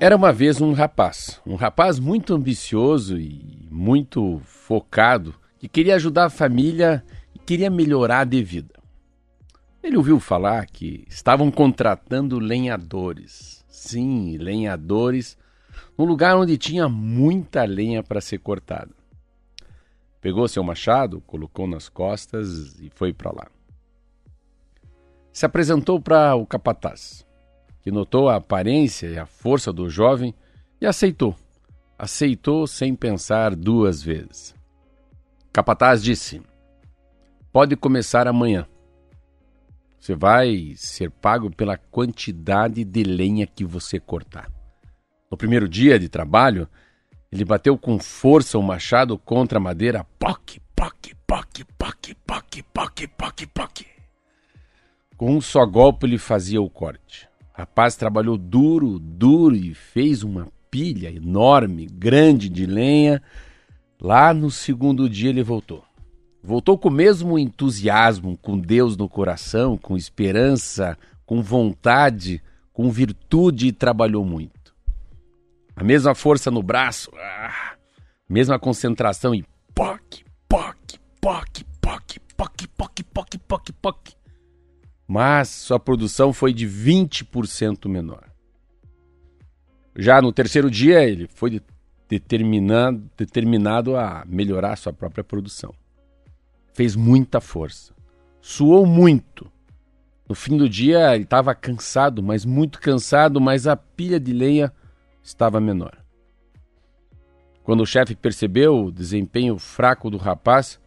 [0.00, 6.26] Era uma vez um rapaz, um rapaz muito ambicioso e muito focado, que queria ajudar
[6.26, 7.04] a família
[7.34, 8.74] e queria melhorar de vida.
[9.82, 13.64] Ele ouviu falar que estavam contratando lenhadores.
[13.68, 15.36] Sim, lenhadores,
[15.98, 18.94] num lugar onde tinha muita lenha para ser cortada.
[20.20, 23.48] Pegou seu machado, colocou nas costas e foi para lá.
[25.32, 27.26] Se apresentou para o capataz
[27.88, 30.34] que notou a aparência e a força do jovem
[30.78, 31.34] e aceitou.
[31.98, 34.54] Aceitou sem pensar duas vezes.
[35.50, 36.42] Capataz disse:
[37.50, 38.66] Pode começar amanhã.
[39.98, 44.52] Você vai ser pago pela quantidade de lenha que você cortar.
[45.30, 46.68] No primeiro dia de trabalho,
[47.32, 50.04] ele bateu com força o machado contra a madeira.
[50.18, 53.86] Poc, poc, poc, poc, poc, poc, poc, poc.
[55.16, 57.27] Com um só golpe ele fazia o corte
[57.58, 63.20] rapaz trabalhou duro, duro e fez uma pilha enorme, grande de lenha.
[64.00, 65.82] Lá no segundo dia ele voltou.
[66.40, 72.40] Voltou com o mesmo entusiasmo, com Deus no coração, com esperança, com vontade,
[72.72, 74.72] com virtude e trabalhou muito.
[75.74, 77.74] A mesma força no braço, ah,
[78.28, 84.17] mesma concentração e poc, poc, poc, poc, poc, poc, poc, poc, poc
[85.08, 88.24] mas sua produção foi de 20% menor.
[89.96, 91.62] Já no terceiro dia, ele foi
[92.06, 95.74] determinado, determinado a melhorar sua própria produção.
[96.74, 97.94] Fez muita força,
[98.40, 99.50] suou muito.
[100.28, 104.70] No fim do dia, ele estava cansado, mas muito cansado, mas a pilha de lenha
[105.22, 105.96] estava menor.
[107.62, 110.78] Quando o chefe percebeu o desempenho fraco do rapaz,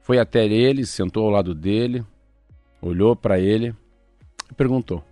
[0.00, 2.04] foi até ele, sentou ao lado dele,
[2.80, 3.74] olhou para ele
[4.50, 5.04] e perguntou: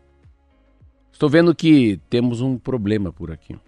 [1.12, 3.54] Estou vendo que temos um problema por aqui.
[3.54, 3.60] O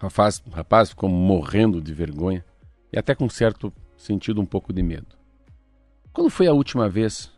[0.00, 2.44] rapaz, o rapaz ficou morrendo de vergonha
[2.92, 5.16] e até com certo sentido um pouco de medo.
[6.12, 7.32] Quando foi a última vez?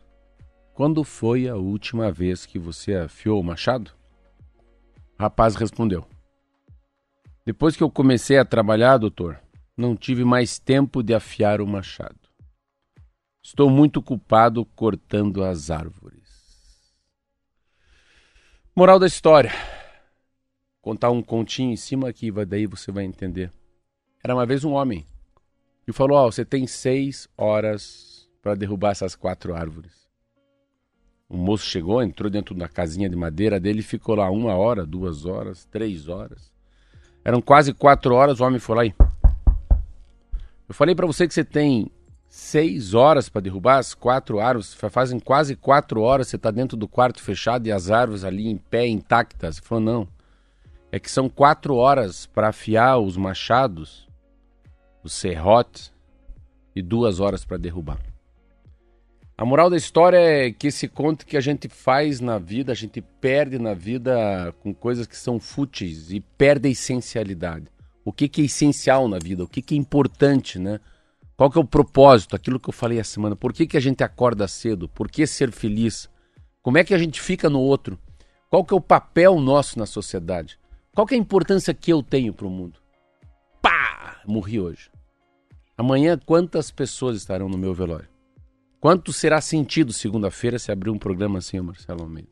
[0.73, 3.91] Quando foi a última vez que você afiou o machado?
[5.17, 6.05] O rapaz respondeu:
[7.43, 9.39] Depois que eu comecei a trabalhar, doutor,
[9.75, 12.26] não tive mais tempo de afiar o machado.
[13.47, 16.21] Estou muito culpado cortando as árvores.
[18.75, 19.53] Moral da história.
[20.81, 23.49] Contar um continho em cima aqui, daí você vai entender.
[24.21, 25.07] Era uma vez um homem
[25.87, 30.09] e falou: Ó, oh, você tem seis horas para derrubar essas quatro árvores.
[31.29, 34.85] O moço chegou, entrou dentro da casinha de madeira dele e ficou lá uma hora,
[34.85, 36.51] duas horas, três horas.
[37.23, 38.93] Eram quase quatro horas, o homem foi lá e.
[40.67, 41.89] Eu falei para você que você tem
[42.37, 44.73] seis horas para derrubar as quatro árvores.
[44.73, 48.57] Fazem quase quatro horas você está dentro do quarto fechado e as árvores ali em
[48.57, 49.57] pé, intactas.
[49.57, 50.07] Ele falou, não.
[50.91, 54.07] É que são quatro horas para afiar os machados,
[55.03, 55.91] os serrotes,
[56.75, 57.99] e duas horas para derrubar.
[59.35, 62.75] A moral da história é que esse conto que a gente faz na vida, a
[62.75, 67.65] gente perde na vida com coisas que são fúteis e perde a essencialidade.
[68.05, 70.79] O que, que é essencial na vida, o que, que é importante, né?
[71.37, 72.35] Qual que é o propósito?
[72.35, 73.35] Aquilo que eu falei a semana.
[73.35, 74.89] Por que, que a gente acorda cedo?
[74.89, 76.09] Por que ser feliz?
[76.63, 77.97] Como é que a gente fica no outro?
[78.49, 80.59] Qual que é o papel nosso na sociedade?
[80.95, 82.79] Qual que é a importância que eu tenho para o mundo?
[83.61, 84.19] Pá!
[84.25, 84.89] Morri hoje.
[85.77, 88.09] Amanhã quantas pessoas estarão no meu velório?
[88.79, 92.29] Quanto será sentido segunda-feira se abrir um programa assim, Marcelo Almeida?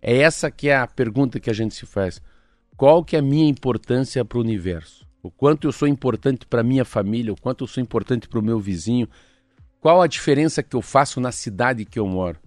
[0.00, 2.22] É essa que é a pergunta que a gente se faz.
[2.76, 5.04] Qual que é a minha importância para o universo?
[5.22, 8.42] O quanto eu sou importante para minha família, o quanto eu sou importante para o
[8.42, 9.08] meu vizinho,
[9.80, 12.38] qual a diferença que eu faço na cidade que eu moro.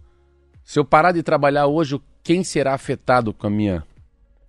[0.64, 3.84] Se eu parar de trabalhar hoje, quem será afetado com a minha,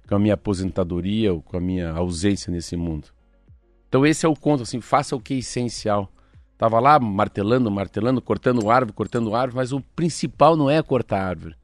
[0.09, 3.09] com a minha aposentadoria ou com a minha ausência nesse mundo?
[3.89, 6.11] Então esse é o conto, assim, faça o que é essencial.
[6.57, 11.57] Tava lá martelando, martelando, cortando árvore, cortando árvore, mas o principal não é cortar árvore.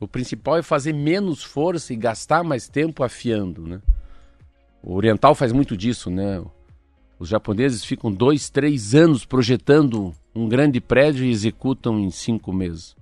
[0.00, 3.80] O principal é fazer menos força e gastar mais tempo afiando, né?
[4.82, 6.42] O oriental faz muito disso, né?
[7.18, 12.96] Os japoneses ficam dois, três anos projetando um grande prédio e executam em cinco meses.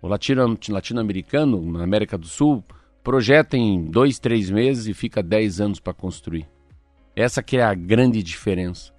[0.00, 2.64] O latino-americano, na América do Sul,
[3.04, 6.48] projeta em dois, três meses e fica dez anos para construir.
[7.14, 8.92] Essa que é a grande diferença.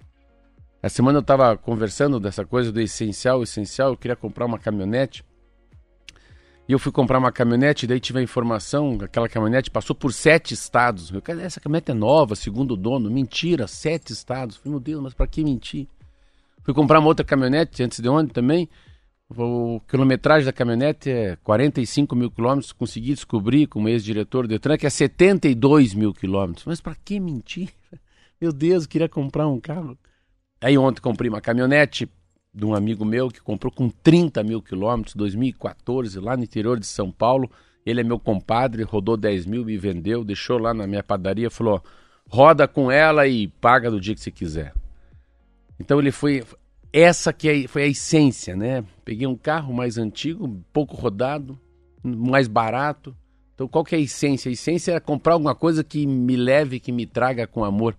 [0.80, 3.90] Essa semana eu estava conversando dessa coisa do essencial, essencial.
[3.90, 5.24] Eu queria comprar uma caminhonete
[6.66, 10.54] e eu fui comprar uma caminhonete, daí tive a informação, aquela caminhonete passou por sete
[10.54, 11.10] estados.
[11.10, 13.10] Eu, essa caminhonete é nova, segundo o dono.
[13.10, 14.56] Mentira, sete estados.
[14.56, 15.86] Falei, meu Deus, mas para que mentir?
[16.62, 18.68] Fui comprar uma outra caminhonete antes de ontem também.
[19.28, 22.72] O quilometragem da caminhonete é 45 mil quilômetros.
[22.72, 26.64] Consegui descobrir, como ex-diretor do Detran, que é 72 mil quilômetros.
[26.64, 27.68] Mas para que mentir?
[28.40, 29.98] Meu Deus, eu queria comprar um carro.
[30.62, 32.08] Aí ontem comprei uma caminhonete
[32.54, 36.86] de um amigo meu que comprou com 30 mil quilômetros, 2014, lá no interior de
[36.86, 37.50] São Paulo.
[37.84, 41.82] Ele é meu compadre, rodou 10 mil, me vendeu, deixou lá na minha padaria, falou:
[42.28, 44.72] roda com ela e paga do dia que você quiser.
[45.78, 46.44] Então ele foi.
[46.92, 48.84] Essa que é, foi a essência, né?
[49.04, 51.58] Peguei um carro mais antigo, pouco rodado,
[52.04, 53.16] mais barato.
[53.52, 54.48] Então qual que é a essência?
[54.48, 57.96] A essência era comprar alguma coisa que me leve, que me traga com amor.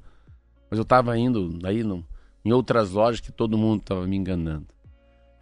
[0.69, 2.05] Mas eu estava indo aí no,
[2.45, 4.67] em outras lojas que todo mundo estava me enganando.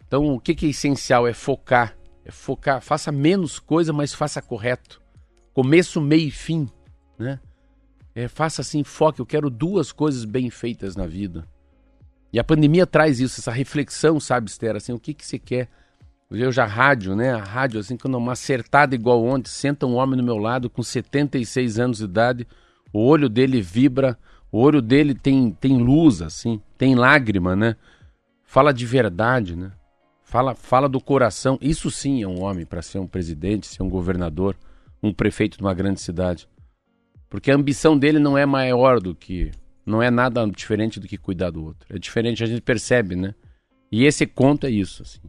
[0.06, 1.28] Então o que, que é essencial?
[1.28, 1.94] É focar.
[2.24, 2.80] É focar.
[2.80, 5.02] Faça menos coisa, mas faça correto.
[5.52, 6.66] Começo, meio e fim.
[7.18, 7.38] Né?
[8.14, 9.20] É, faça assim, foque.
[9.20, 11.46] Eu quero duas coisas bem feitas na vida.
[12.32, 14.74] E a pandemia traz isso, essa reflexão, sabe, Esther?
[14.74, 15.68] Assim, o que, que você quer?
[16.30, 17.32] Eu já rádio, né?
[17.32, 20.82] A rádio, assim, quando uma acertada igual ontem, senta um homem no meu lado com
[20.82, 22.48] 76 anos de idade,
[22.92, 24.18] o olho dele vibra,
[24.54, 27.74] o olho dele tem, tem luz, assim, tem lágrima, né?
[28.44, 29.72] Fala de verdade, né?
[30.22, 31.58] Fala, fala do coração.
[31.60, 34.56] Isso sim é um homem para ser um presidente, ser um governador,
[35.02, 36.48] um prefeito de uma grande cidade.
[37.28, 39.50] Porque a ambição dele não é maior do que
[39.84, 41.92] não é nada diferente do que cuidar do outro.
[41.92, 43.34] É diferente, a gente percebe, né?
[43.90, 45.28] E esse conto é isso, assim.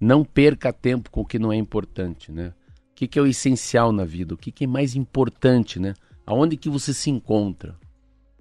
[0.00, 2.54] Não perca tempo com o que não é importante, né?
[2.92, 4.32] O que, que é o essencial na vida?
[4.32, 5.92] O que, que é mais importante, né?
[6.26, 7.76] Aonde que você se encontra?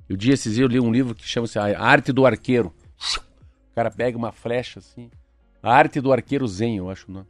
[0.09, 2.73] Eu dia esses dias eu li um livro que chama-se A Arte do Arqueiro.
[3.71, 5.09] O cara pega uma flecha assim.
[5.61, 7.27] A Arte do Arqueiro Zen, eu acho o nome.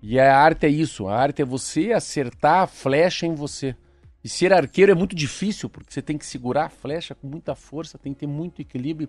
[0.00, 1.08] E a arte é isso.
[1.08, 3.74] A arte é você acertar a flecha em você.
[4.22, 7.54] E ser arqueiro é muito difícil, porque você tem que segurar a flecha com muita
[7.54, 9.08] força, tem que ter muito equilíbrio.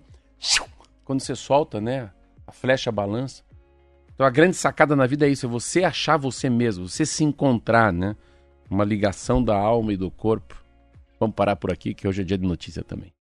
[1.03, 2.11] Quando você solta, né?
[2.45, 3.43] A flecha balança.
[4.13, 7.23] Então a grande sacada na vida é isso, é você achar você mesmo, você se
[7.23, 8.15] encontrar, né?
[8.69, 10.58] Uma ligação da alma e do corpo.
[11.19, 13.13] Vamos parar por aqui, que hoje é dia de notícia também.